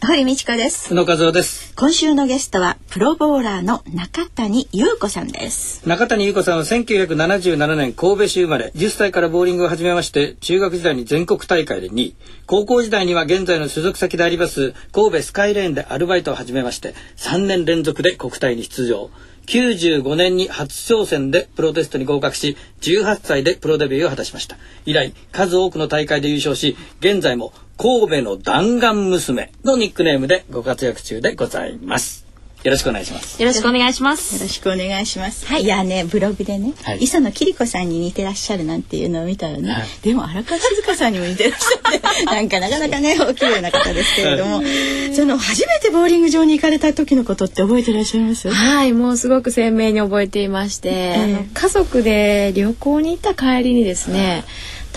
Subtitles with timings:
[0.00, 0.94] 堀道子です。
[0.94, 1.74] 野和夫です。
[1.74, 5.86] 今週のゲストはプロボーラーの中谷優子さんです。
[5.88, 12.14] 中谷優子さんは1977年神戸市生まれ10歳からボーリングを始めまして中学時代に全国大会で2位。
[12.46, 19.10] 高校時代には現在の所属先であります神戸スカイレーンでアルバイトを始めまして3年連続で国体に出場
[19.48, 24.58] 95年に初挑戦でプロテストに合格し18歳でプロデビューを果たしました。
[24.84, 32.27] 以来数多くの大会で優勝し現在も神戸の弾丸娘のニックネームでご活躍中でございます。
[32.64, 33.40] よろしくお願いします。
[33.40, 34.34] よろしくお願いします。
[34.34, 44.62] よろしくお願いします、はい、いやねブログでね、はい、磯野桐子さんに似てらっしゃるなんていうのを見たらね、はい、でも荒川静香さんにも似てらっしゃって なんかなかなかねお綺麗な方ですけれども。
[45.14, 48.50] その初めてボーリング場に行かれた時のことって覚えてらっしゃいます？
[48.50, 54.44] はいもうすごく鮮明に覚えていまして、えー、家族で旅行に行った帰りにですね、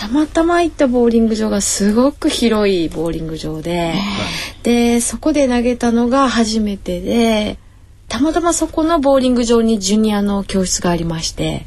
[0.02, 3.94] たまたま行ったボーリング場がすごく広いボーリング場で、
[4.64, 7.56] でそこで投げたのが初めてで
[8.08, 11.64] たまたまそこのボーリング場にジュニアの教室がありまして、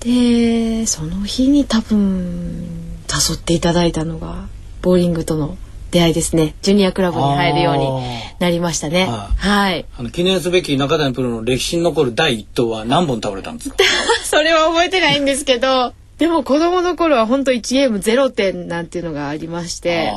[0.00, 2.66] でその日に多分
[3.08, 4.48] 誘っていただいたのが
[4.82, 5.56] ボーリングとの
[5.90, 6.54] 出会いですね。
[6.62, 7.88] ジュニアクラブに入るように
[8.38, 9.06] なりましたね。
[9.06, 9.86] はい。
[9.98, 13.76] あの記念すべき中谷プロの歴史に残る第一投は何本倒れたんですか？
[14.24, 20.12] それは覚えてないんですけどでも子供の頃は本当1ゲーム0点なんていうのがありまして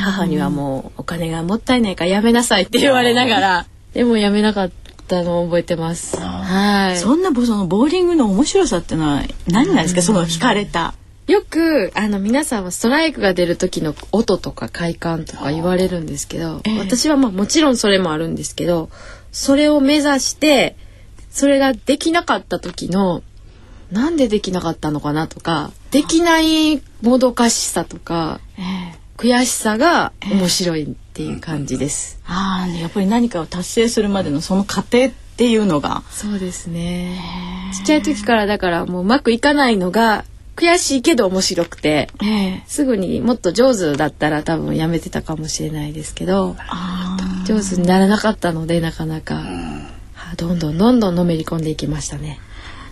[0.00, 4.70] 母にはもうお金がもったいないからやめなさいって言われながらでもやめなかっ
[5.06, 6.18] たのを覚えてます。
[6.18, 6.96] はい。
[6.98, 10.02] そんなそのボーリングの面白さってのは何なんですか？
[10.02, 10.92] その惹かれた。
[11.28, 18.90] よくあの皆さんはストライクが出る時の音とか快感とか言われるんですけど、えー、私はまあもちろんそれもあるんですけど
[19.30, 20.76] それを目指して
[21.30, 23.22] それができなかった時の
[23.90, 32.20] なんでできなかったのかなとかできないもどかしさとか、えー、悔しさが面白いっていう感じです。
[32.26, 36.02] えー、ああ、ね、やっぱり何かを達成するまでのその過程っていうのが。
[36.10, 37.18] そうですね。
[37.72, 40.24] ちっちゃい時からだからもううまくいかないのが
[40.56, 46.56] 悔しいけど面白くて、えー、すぐにもっと上手だったら多分やめてたかもしれないですけど
[47.46, 49.40] 上手にならなかったのでなかなか、
[50.36, 52.40] どんどんどんどんのめり込んでいきましたね。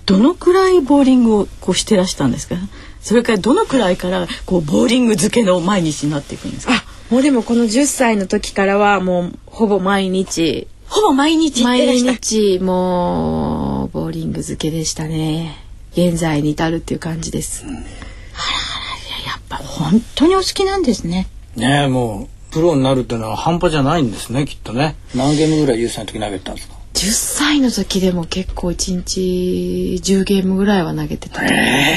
[0.07, 2.57] どのくらいボーリングをこうしてらしたんですか？
[3.01, 6.73] それからどのくらいからこうボーリング漬けの毎日になっていくんですか？
[7.11, 10.69] もうでもこの10歳の時からはもうほぼ毎日。
[10.89, 15.57] ほぼ毎日毎日もうボーリング漬けでしたね。
[15.93, 21.27] 現在に至るっていう感じです、うん、あらあらやっぱ本当にお好きなんですね。
[21.57, 24.95] ねもうプロになるっていうのは半端じゃないんですねきっとね。
[25.15, 26.76] 何ゲームぐらい優歳の時投げたんですか？
[26.97, 31.95] 10歳の時でも結構1日10ゲームぐらいは投げてた、え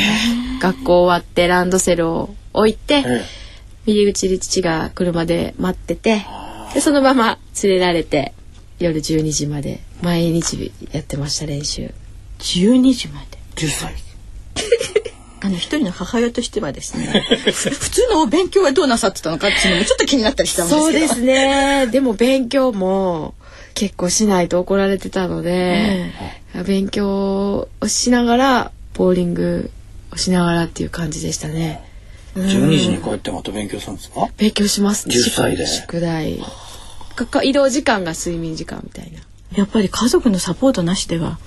[0.60, 3.24] ー、学校終わってランドセルを置いて、えー、
[3.86, 6.26] 入り口で父が車で待ってて
[6.74, 8.34] でそのまま連れられて
[8.78, 11.94] 夜12時まで毎日やってました練習。
[12.40, 13.94] 12時まで？10歳。
[15.42, 17.06] あの一人の母親としてはですね
[17.48, 20.86] 普通の勉強はどうなさってたのかっていうのもちょっと気になったりしたんですけど。
[20.86, 21.88] そうですね。
[21.88, 23.36] でも勉強も
[23.74, 26.12] 結構しないと怒られてたので、
[26.56, 29.72] うん、勉強をしながらボーリング
[30.12, 31.84] をしながらっていう感じでしたね。
[32.36, 34.28] 12時に帰ってまた勉強するんですか？
[34.38, 35.16] 勉強します、ね。
[35.16, 35.66] 10歳で。
[35.66, 36.40] 宿題。
[37.44, 39.20] 移動時間が睡眠時間みたいな。
[39.58, 41.40] やっぱり家族のサポートなしでは。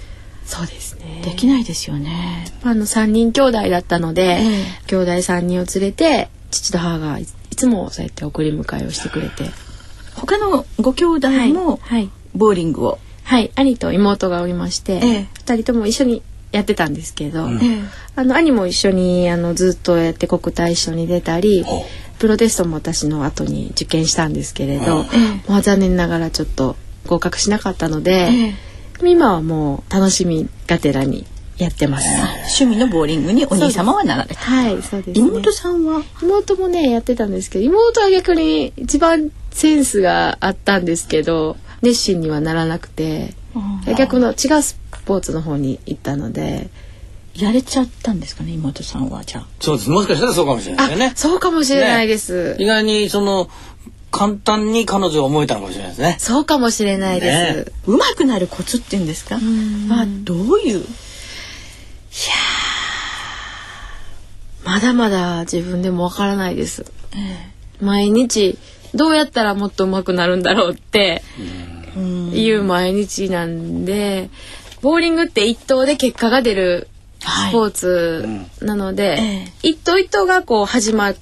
[0.45, 1.23] そうですね。
[1.25, 2.47] できないですよね。
[2.63, 9.45] あの三人兄弟だったので、ええ、兄弟三人を連れて父と母がいつもそうやって送り迎えをしてくれて。
[10.23, 12.99] 他のご兄弟も、はい、ボーリングを？
[13.25, 16.23] はい兄と妹がおりまして、ええ、2人とも一緒に
[16.53, 17.59] やってたんですけど、うん、
[18.15, 21.65] あの兄も一緒にあのずっとやって国体一緒に出たり
[22.21, 25.05] プロテストも私の後に受験したんですけれど、
[25.49, 26.77] まあ、残念ながらちょっと
[27.09, 28.55] 合格しなかったので、
[29.03, 31.27] 今はもう楽しみがてらに
[31.63, 32.07] やってます。
[32.61, 34.41] 趣味のボーリングにお兄様はなられた。
[34.41, 35.27] はい、そうです、ね。
[35.27, 36.03] 妹さんは？
[36.23, 43.35] 妹もねやってたんですけど、妹は逆に一番センスがあったんですけど、熱心にはならなくて、
[43.97, 46.69] 逆の違うスポーツの方に行ったので。
[47.35, 49.47] やれちゃったんですかね妹さんはじゃあ。
[49.59, 49.89] そうです。
[49.89, 51.15] もしかしたらそうかもしれないね。
[51.17, 53.49] そうかもしれないです、ね、意外にその
[54.11, 56.17] 簡単に彼女を思えたのかもしれないですね。
[56.19, 59.37] そうかもしれないです、ね、うまくなるコツって言うんですか？
[59.37, 59.41] あ
[60.25, 60.83] どういうい
[64.62, 68.59] やまだまだ自分でもわからないです、ええ、毎日
[68.95, 71.23] どうやったらもっと上手くなるんだろうって
[72.33, 74.31] いう毎日なんで
[74.81, 76.89] ボーリングって一投で結果が出る
[77.21, 78.27] スポーツ
[78.63, 81.15] なので、はいうん一投一投がこう始まっ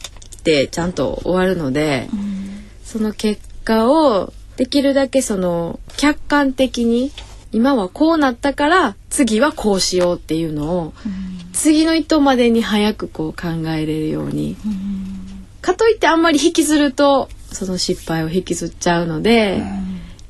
[0.45, 7.11] てちゃんと終わるので、うん、その結果をできるだけその客観的に
[7.53, 11.30] 今はこうなったから次はこうしようっていうのを、うん、
[11.61, 19.63] 次の糸までに早くこう考えれるように、うん、かといってあんまり引きずるとその失敗を引きずっちゃうので、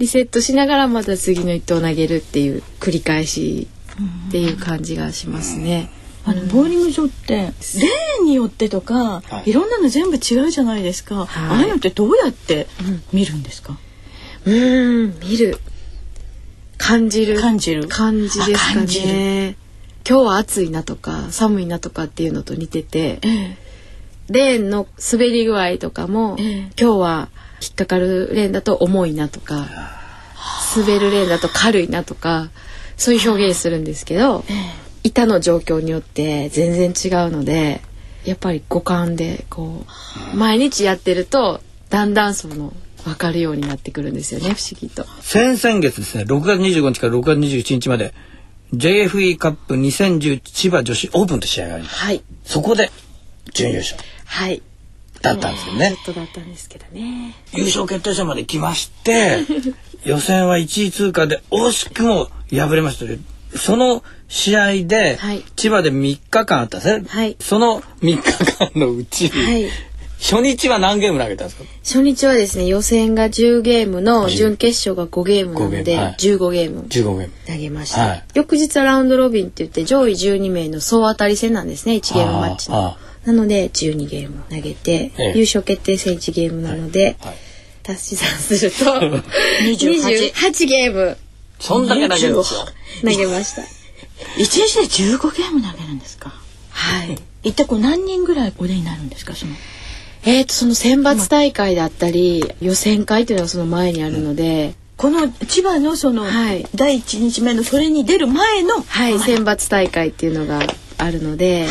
[0.00, 3.68] リセットしながらまた次の糸を投げるっていう繰り返し
[4.28, 5.90] っていう感じがしますね。
[6.24, 7.52] あのボーリング場ってレー
[8.22, 12.66] ンによってとか、はい、いろんなの全部違うじゃないですか、はい、ああいうのってどうやって
[13.12, 13.78] 見るんですか、
[14.44, 15.58] うん、ん見る。
[16.76, 17.40] 感じる。
[17.40, 17.86] 感じる。
[17.86, 19.56] 感じですかね
[20.08, 23.56] 今日は暑いなとか寒いなとかっていうのと似てて、ええ、
[24.29, 27.29] レーンの滑り具合とかも、ええ、今日は
[27.61, 29.67] 引っかかるレーンだと重いなとか
[30.76, 32.50] 滑るレーンだと軽いなとか
[32.97, 34.44] そういう表現するんですけど、
[35.02, 37.81] 板の状況によって全然違うので
[38.25, 39.85] やっぱり五感でこ
[40.35, 42.73] う毎日やってるとだんだんその
[43.05, 45.05] 分かるようになってくるんですよね不思議と。
[45.23, 48.12] 先々月ですね6月25日から6月21日まで
[48.75, 51.96] JFE カップ2010千葉女子オープンと試合があります。
[51.96, 52.90] はい、そこで
[53.52, 54.00] 準優勝。
[54.25, 54.62] はい。
[55.22, 55.96] だったんですよね。
[56.05, 57.34] ちょっとだったんですけどね。
[57.52, 59.40] 優勝決定戦まで来まして、
[60.05, 68.23] 予選は1位通過で惜しくも敗れましたその試合で、はい、千葉で3日間あったんですね、はい、その3日
[68.56, 69.69] 間のうち、はい、
[70.22, 71.64] 初日は何ゲーム投げたんですか？
[71.82, 76.88] 初日はですね予選が10ゲームの準決勝が5ゲームなので15ゲーム15
[77.19, 77.31] ゲーム。
[77.46, 82.96] 投げました、はい、翌日はラウンドロビンって言って上位12名の総当たり戦なんですね1ゲームマッチの。
[83.25, 87.37] なので12ゲーム投げて、ええ、優勝決定戦1ゲームなので、はい。
[87.93, 88.84] 足し算すると
[89.64, 91.19] 28ゲーム。
[91.58, 92.61] そんだけ投げるんですよ。
[93.02, 93.62] 投げました。
[94.38, 94.84] 一日で
[95.19, 96.32] 15ゲーム投げるんですか？
[96.70, 97.19] はい。
[97.43, 99.34] 一体こう何人ぐらいお出になるんですか？
[99.34, 99.52] その
[100.25, 110.61] えーとその選抜大会だったり予選会っていうのがその前にあるので、この千葉のその、はい、第一日目のそれに出る前の、はい、選抜大会っていうのが
[110.99, 111.70] あるので、はい、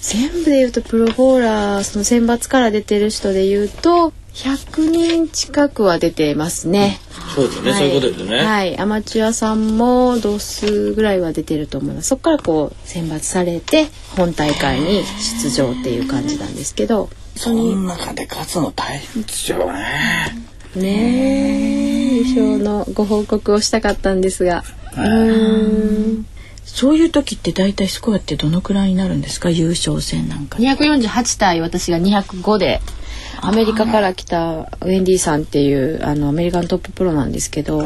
[0.00, 7.00] 全部で言うとプロフォーラーその選抜から出てる人で言うと100人近くは出てますね。
[7.34, 8.44] そうですね、はい、そういうことですね。
[8.44, 12.08] はい、アマチュアさんも同数ぐらいは出てると思います。
[12.08, 15.02] そこからこう選抜されて本大会に
[15.42, 17.10] 出場っていう感じなんですけど。
[17.36, 19.82] その中で勝つの大変ですよね。
[20.76, 24.64] ね優勝のご報告をしたかったんですが。
[24.96, 26.26] うん
[26.64, 29.50] そういう時って大体スコアってどのくらいになるんですか？
[29.50, 30.58] 優勝戦なんか。
[30.58, 32.80] 248対私が205で
[33.42, 37.82] アメリカから来たウェンディさんっていうあのアメリカントッププロなんですけど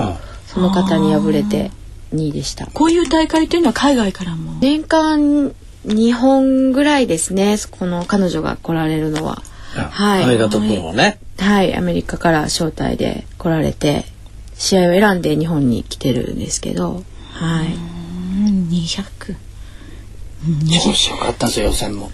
[0.47, 1.71] その方に敗れて
[2.15, 5.55] 2位でしたこういう大会っていうのは海外からも年間
[5.87, 7.57] 2本ぐらいですね。
[7.71, 9.43] この彼女が来られるのは。
[9.75, 10.25] はい。
[10.25, 11.19] アメリカトッププロね。
[11.39, 11.75] はい。
[11.75, 14.05] アメリカから招待で来られて
[14.57, 17.05] 試合を選んで日本に来てるんですけど。
[17.33, 17.67] はい。
[18.71, 19.37] 200
[20.83, 22.11] 調子よかったんですよ予選も。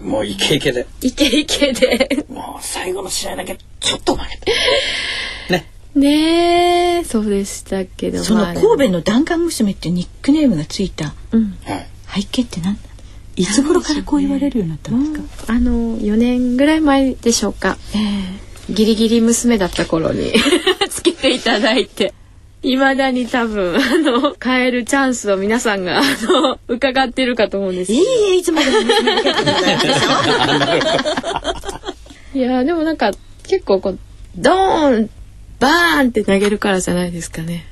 [0.00, 0.86] もうイケイケで。
[1.00, 2.26] イケイケで。
[2.28, 4.52] もう最後の試合だけちょっと負けて。
[5.50, 5.70] ね。
[5.94, 8.22] ねえ、そうでしたけど。
[8.22, 11.14] その神戸の弾丸娘っていうニックネームがついた
[12.14, 12.78] 背景って何
[13.36, 15.52] いつ頃からこう言われるようになったんですか？
[15.52, 17.76] あの4年ぐらい前でしょうか。
[17.94, 20.32] えー、ギリギリ娘だった頃に
[20.88, 22.14] つけていただいて。
[22.66, 27.98] いまだに多分あの変えるチャンスを皆さんがあの伺ってるかと思うんですい
[28.36, 28.78] いいつまでも
[32.34, 33.10] いやでもなんか
[33.46, 33.98] 結構こう
[34.36, 35.10] ドーン
[35.60, 37.66] バーンって投げるからじゃないですかね。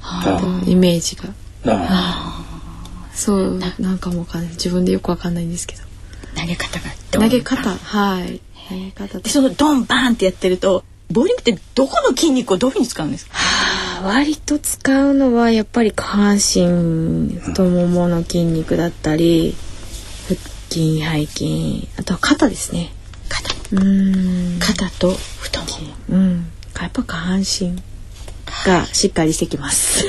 [0.00, 1.24] はあ、イメージが。
[1.70, 2.23] はあ、
[3.14, 3.60] そう。
[3.78, 5.82] なんかもう自分でよくわかんないんですけど。
[6.36, 7.70] 投げ方が投げ方？
[7.70, 8.40] はい。
[8.68, 13.34] 投げ方でそのドンバーンってやってるとボーリングってどこの筋肉をどういうふうに使うんですか？
[13.34, 19.54] はあ割と使うのはやっぱり下半身太ももの筋肉だったり
[20.28, 20.40] 腹
[20.70, 22.92] 筋背筋あとは肩ですね。
[23.28, 23.54] 肩。
[23.76, 24.58] うん。
[24.58, 25.70] 肩と太もも。
[26.10, 26.46] うん。
[26.80, 27.80] やっぱ下半身
[28.66, 30.04] がしっかりしてきます。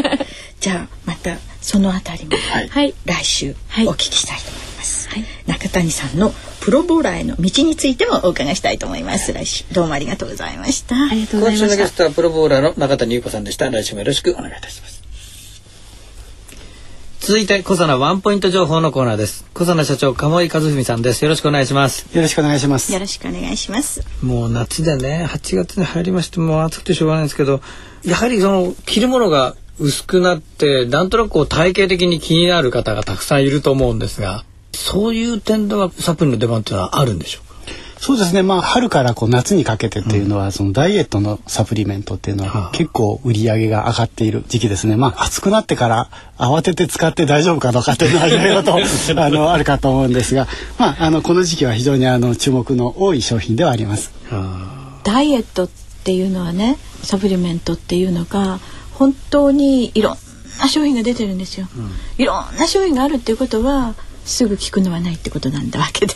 [0.60, 2.36] じゃあまたそのあたりも、
[2.70, 3.56] はい、来週
[3.88, 6.30] お聞きしたいと思います、はい、中谷さんの
[6.60, 9.32] プロボーラーへの道についてもお伺いしたいと思います。
[9.32, 10.94] 来週どうもありがとうございました。
[10.94, 11.66] ありがとうございました。
[11.66, 13.68] 今週のゲストはプロボーラーの中谷優子さんでした。
[13.68, 15.02] 来週もよろしくお願いいたします。
[17.18, 19.44] 続いて小佐奈ワンポイント情報のコーナーです。
[19.54, 21.24] 小佐奈社長鴨井和文さんです。
[21.24, 22.06] よろしくお願いします。
[22.16, 22.92] よろしくお願いします。
[22.92, 24.02] よろしくお願いします。
[24.22, 27.60] もう夏でね8月に入りましてもう暑くてしょうがないんですけど
[28.04, 37.46] やはりその着るものが薄くなってなんとなくこう体型的に気になる方がたくさんいると思うんですがそういう点ではサプリの出番っていうのはあるんでしょう
[37.98, 44.96] そうですね、まあ、春からこう夏にかけてっていうのは、うん、そのダイエットのサプリメントっていうのは結構売り上げが上がっている時期ですね。
[44.96, 50.46] まあ、暑くなってから慌てて使って大丈夫かどうかというのはいろいろと あのあるかと思うんですが、
[50.78, 54.12] まあ、あのこの時期は非常にあの注目の多い商品ではあります。
[55.02, 55.68] ダイエットっ
[56.04, 58.60] ていうのはねサプリメントっていうのが
[58.98, 60.16] 本当にいろん
[60.58, 61.68] な商品が出てるんですよ。
[61.76, 66.14] うん、いろんな商品があるっていうことはすぐ効くのはないってことなんだわけで。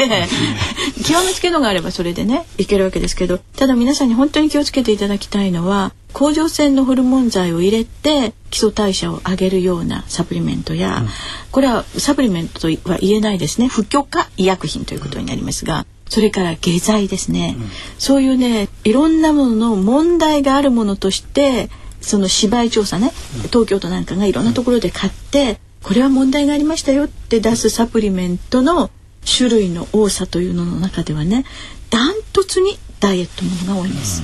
[1.04, 11.08] 極めつけのがあればそれでねいけるわけですけどただ皆さんに本当に気をつけていただきたいのは甲状腺のホルモン剤を入れて基礎代謝を上げるようなサプリメントや、うん、
[11.52, 13.68] これはサプリメントとは言えないですね。
[13.68, 15.86] 不許可医薬品ということになりますが。
[16.08, 23.12] それから下剤ですね、うん、そういうねいろんなものの問題があるものとしてその芝居調査ね
[23.48, 28.90] 東京都なんかがいろんなところで買ってこれは問題がありましたよって出すサプリメントの
[29.24, 31.44] 種類の多さというのの中ではね
[31.90, 34.22] ダントツにダイエットものが多いんです。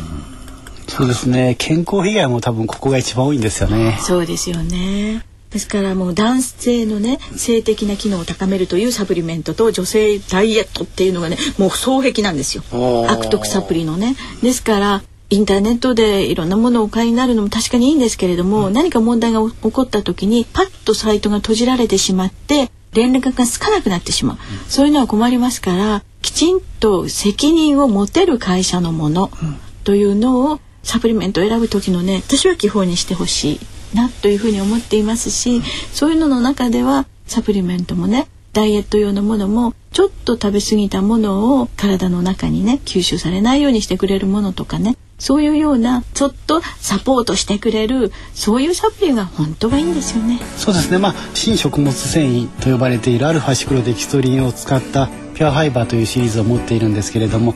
[0.88, 3.98] そうですね健康被害も多分ここが一番多いんですよね。
[4.00, 5.24] そうですよね。
[5.50, 12.62] ですからもう男性のね性的な機能を高めるというサプリメントと女性ダイエットっていうのがねもう双璧なんですよ
[13.08, 14.16] 悪徳サプリのね。
[14.42, 29.30] ですからインターネットでいろんなものをお買いになるのも確かにいいんですけれども、うん、何か問題が起こった時にパッとサイトが閉じられてしまって連絡がつかなくなってしまう、うん、そういうのは困りますからきちんと責任を持てる会社のもの
[29.84, 33.60] というのをサプリメントを選ぶ時のね私は基本にしてほしい
[33.96, 50.40] なというふうに思っていますし、そういうのの中ではサプリメントもねダイエット用のものもちょっと食べ過ぎたものを体の中にね吸収されないようにしてくれるものとかねそういうようなちょっとサポートしてくれるそういうサプリが本当はいいんですよね。
[50.56, 50.98] そうですね。
[50.98, 57.54] まあ新食物繊維と呼ばれているアルファシクロデキストリンを使ったピュアファイバーというシリーズを持っているんですけれども、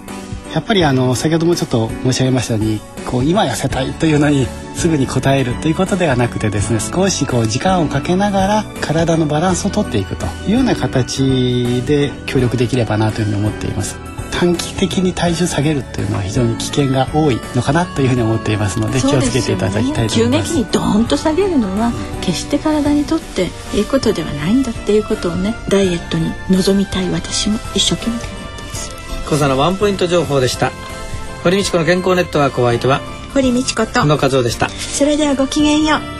[0.54, 13.96] やっぱりあの先ほどもちょっと申し上げましたように、こう今痩せたいというのにすぐに応えるということではなくてですね、少しこう時間をかけながら体のバランスをとっていくというような形で協力できればなというふうに思っています。
[14.32, 20.52] 短期的に体重下げるっていうのは非常に危険が多いのかなというふうに思っていますので気をつけていただきたいと思います。
[20.52, 28.90] 急激にドーンと下げるのは決して体にとっていいことではないんだっていうことをねダイエットに臨みたい私も一生懸命考えてます。
[29.26, 30.70] 小佐のワンポイント情報でした。
[31.42, 33.00] 堀道子の健康ネットワークお相手は
[33.34, 34.68] 堀道子と野和夫でした。
[34.68, 36.19] それではごきげんよう